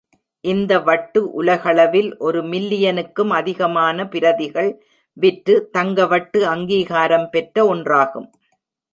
[0.43, 4.71] இந்த வட்டு உலகளவில் ஒரு மில்லியனுக்கும் அதிகமான பிரதிகள்
[5.17, 8.27] விற்று தங்க வட்டு அங்கீகாரம் பெற்ற ஒன்றாகும்.